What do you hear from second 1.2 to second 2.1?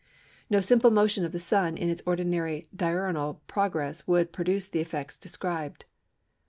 of the Sun in its